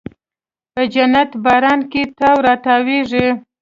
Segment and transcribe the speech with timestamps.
[0.73, 3.27] په جنتي باران کې تاو راتاویږې